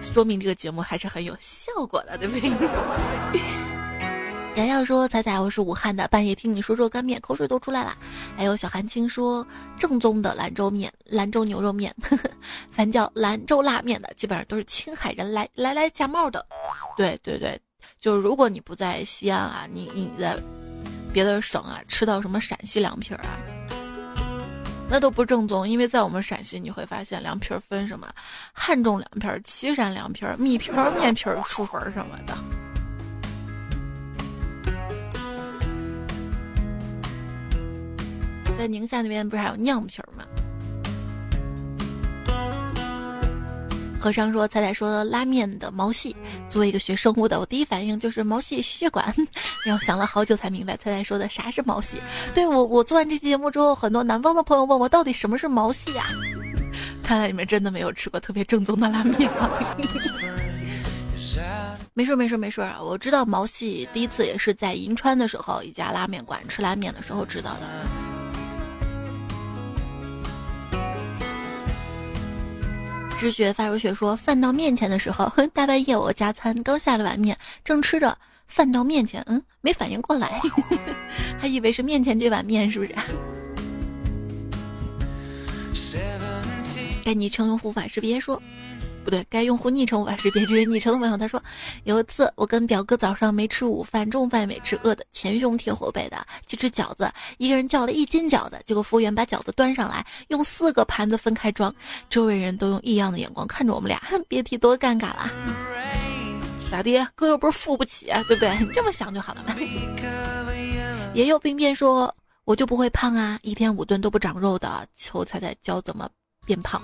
[0.00, 2.50] 说明这个节目还是很有效果的，对不对？
[4.56, 7.96] 瑶瑶说：“彩彩，我是武汉的，半夜听你说热干面，口水都出来了。”
[8.36, 9.46] 还有小韩青说
[9.78, 11.94] ：“正宗的兰州面，兰州牛肉面，
[12.72, 16.44] 凡叫兰州拉面的，基本上都是青海人来来来假冒的。”
[16.96, 17.60] 对对对，
[18.00, 20.36] 就是如果你不在西安啊，你你在
[21.12, 23.36] 别的省啊，吃到什么陕西凉皮儿啊，
[24.88, 28.10] 那都不正宗，因为在我们陕西，你会发现凉皮儿分什么
[28.52, 32.34] 汉中凉皮儿、岐山凉皮儿、米皮儿、面皮儿、粗粉儿什么的。
[38.58, 40.24] 在宁夏那边不是还有酿皮儿吗？
[44.02, 46.16] 和尚说：“彩彩说拉面的毛细，
[46.48, 49.14] 作为一个学生物的，我第一反应就是毛细血管。
[49.64, 51.98] 然后想了好久才明白，彩彩说的啥是毛细。
[52.34, 56.08] 对我，我做完这期节目之后，很多南方的朋友问我到底什么是毛细啊？
[57.00, 59.30] 看来你们真的没有吃过特别正宗的拉面。
[61.94, 68.21] 没事没事没事，我知道毛细第一次也是在银川的时候，一家拉面馆吃拉面的时候知道的。
[73.22, 78.18] 知学发如雪说，饭到面前的时候， 大半夜我加餐，刚下了碗面，正吃着，
[78.48, 80.40] 饭到面前，嗯，没反应过来，
[81.38, 82.92] 还以为是面前这碗面，是不是？
[87.04, 88.42] 该昵称用护法识别说。
[89.04, 90.46] 不对，该用户昵称无法识别。
[90.46, 91.42] 这位昵称的朋友他说，
[91.84, 101.74] 有一次我跟表哥早上没吃午饭，中午饭也没吃，饿的前胸贴后背的去吃饺子，一个人叫了一斤饺子，结果服务员把饺子端上来，用四个盘子分开装，
[102.08, 105.30] 周围人都用异样的眼光看着我们俩，哼 别提多尴尬了。
[106.70, 107.06] 咋的？
[107.14, 108.56] 哥又不是付不起，对不对？
[108.64, 109.54] 你这么想就好了嘛。
[111.14, 116.08] 也有兵变说，我就不会胖啊，一天五顿都不长肉的，求彩彩教怎么
[116.46, 116.80] 变胖。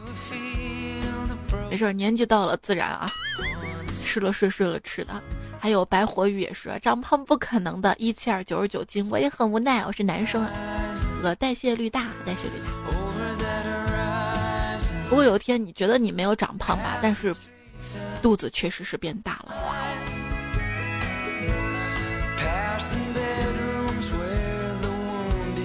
[1.71, 3.07] 没事，年纪到了自然啊，
[3.95, 5.23] 吃了睡，睡了吃的。
[5.61, 10.51] 还有白活鱼也是，长胖不可能的，一七二九十九斤，我也很无奈，我是男生啊，
[11.23, 12.71] 我代谢率大，代谢率大。
[15.09, 17.35] 不过有一天你觉得你没有长胖吧，但是
[18.23, 19.55] 肚子确实是变大了。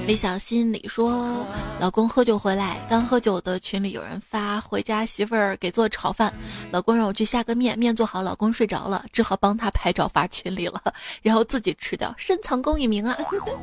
[0.05, 1.47] 李小新里说，
[1.79, 6.31] 老公喝酒回来，刚喝酒的群里有人发回家媳妇儿给做炒饭，
[6.71, 10.81] 老公让我去下个面，面做好，老公睡着了，只好帮他拍照发群里了，
[11.23, 13.17] 然后自己吃掉，深藏功与名啊！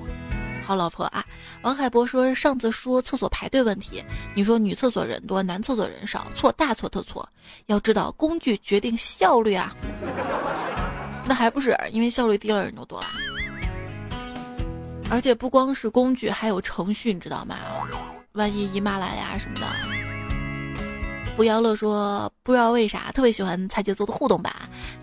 [0.64, 1.22] 好老婆啊！
[1.62, 4.02] 王海波说上次说厕所排队问题，
[4.34, 7.28] 你说女厕所人多，男厕所人少，错大错特错，
[7.66, 9.74] 要知道工具决定效率啊，
[11.26, 13.06] 那还不是因为效率低了人就多了。
[15.10, 17.56] 而且不光是工具，还有程序，你知道吗？
[18.32, 19.66] 万一姨妈来呀什么的。
[21.36, 24.54] 扶摇乐说，不知道为啥特别喜欢彩姐做的互动版，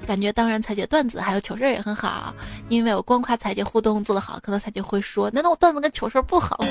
[0.05, 2.34] 感觉当然彩姐段子还有糗事儿也很好。
[2.70, 6.64] 因为我光夸彩姐互动做得好，可能彩姐会说，难道我段子跟糗事儿不好？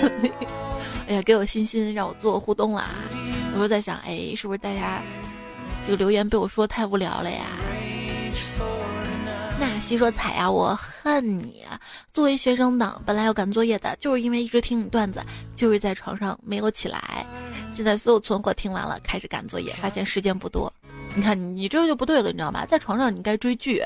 [1.08, 2.86] 哎呀，给我信心，让我做互动啦！
[3.54, 5.02] 我就在想，哎，是不是大家
[5.84, 7.44] 这个留言被我说太无聊了呀？
[9.80, 11.64] 西说：“彩呀，我恨你！
[12.12, 15.22] 作为学生党，本来要赶作业的，就是因为一直听你段子，
[15.54, 17.26] 就是在床上没有起来。
[17.74, 20.72] 现在所有存货听完了，开始赶作业，发现时间不多。
[21.14, 22.64] 你看，你这就不对了，你知道吗？
[22.66, 23.82] 在床上你该追剧。”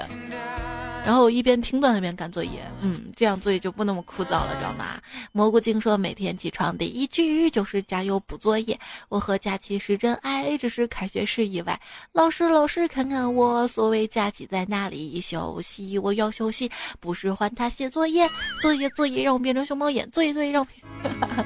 [1.04, 5.00] 然后一边听段一边赶作业，嗯，这样作业就不那么枯燥了，知道吗？
[5.32, 8.78] 蘑菇精说每天起床第一句就是加油补作业。
[9.08, 11.80] 我和假期是真爱，只是开学是意外。
[12.12, 15.20] 老师老师看看我，所谓假期在哪里？
[15.20, 16.70] 休息我要休息，
[17.00, 18.28] 不是还他写作业，
[18.60, 20.68] 作业作业让我变成熊猫眼，作业作业让我。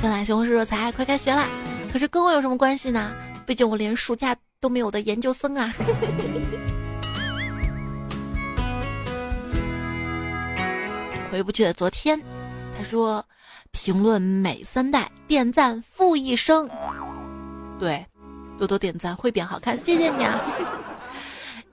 [0.00, 1.46] 行啦，西红柿热菜快开学啦，
[1.92, 3.14] 可是跟我有什么关系呢？
[3.46, 4.34] 毕竟我连暑假。
[4.60, 5.72] 都没有的研究生啊！
[11.30, 12.20] 回不去的昨天，
[12.76, 13.24] 他说
[13.70, 16.68] ：“评论每三代，点赞负一生。”
[17.78, 18.04] 对，
[18.58, 20.40] 多多点赞会变好看，谢谢你啊！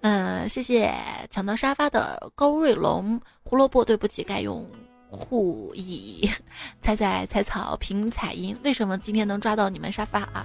[0.01, 0.93] 嗯， 谢谢
[1.31, 4.69] 抢到沙发的高瑞龙，胡萝卜对不起，该用
[5.09, 6.29] 护翼。
[6.81, 10.43] 猜猜 采草凭彩音，为什么今天能抓到你们沙发啊？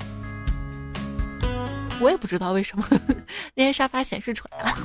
[2.00, 2.86] 我也不知道为什么
[3.54, 4.76] 那天沙发显示出来了，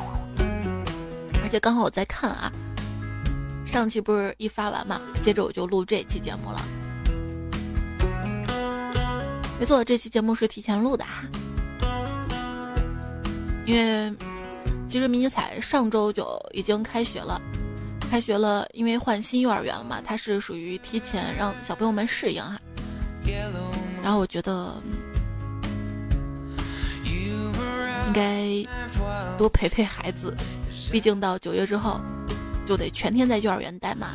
[1.41, 2.51] 而且刚好我在看啊，
[3.65, 6.61] 上期不是一发完嘛，接着我就录这期节目了。
[9.57, 11.23] 没错，这期节目是提前录的哈，
[13.65, 14.13] 因为
[14.89, 17.41] 其实迷你彩上周就已经开学了，
[18.11, 22.59] 开学了，因为换新幼儿园了嘛，它是属于提前让小朋友们适应哈，
[24.03, 24.75] 然后我觉得。
[28.07, 30.35] 应该多陪陪孩子，
[30.91, 31.99] 毕竟到九月之后
[32.65, 34.09] 就得全天在幼儿园待嘛。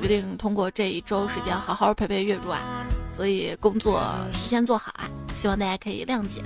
[0.00, 2.84] 决定通过这一周时间好好陪陪月如啊，
[3.16, 6.42] 所以工作提前做好啊，希望大家可以谅解。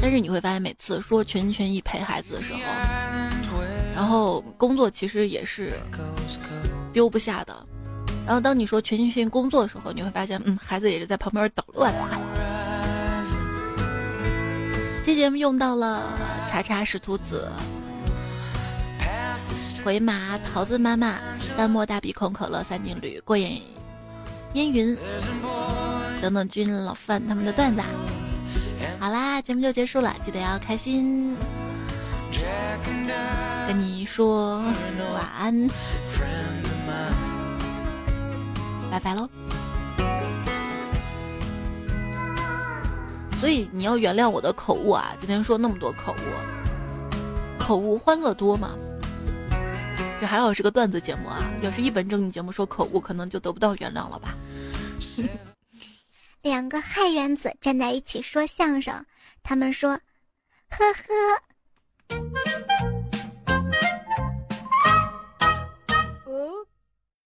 [0.00, 2.60] 但是你会发现，每次说全心全意陪孩子的时候，
[3.92, 5.80] 然后工作其实也是
[6.92, 7.66] 丢不下的。
[8.24, 11.92] 然后当你说全心全意工作的时候，你会发现，嗯，孩子也是在旁边捣乱。
[15.04, 16.04] 这节目用到了
[16.48, 17.50] 查查使徒子、
[19.84, 21.18] 回马桃子妈妈、
[21.56, 23.60] 淡漠大鼻孔可乐三金驴、过眼
[24.54, 24.96] 烟云
[26.20, 27.82] 等等君老范他们的段子。
[29.00, 31.36] 好啦，节目就结束了，记得要开心。
[33.66, 34.58] 跟你说
[35.14, 35.68] 晚安，
[38.92, 39.26] 拜拜喽。
[43.40, 45.16] 所以你要原谅我的口误啊！
[45.18, 46.16] 今天说那么多口误，
[47.58, 48.76] 口误欢乐多嘛？
[50.20, 51.42] 这还好是个段子节目啊！
[51.62, 54.36] 要是一本正经节目说口误，可能就得不到原谅了吧？
[56.42, 59.06] 两个氦原子站在一起说相声，
[59.42, 59.98] 他们说
[60.68, 62.22] ：“呵呵。”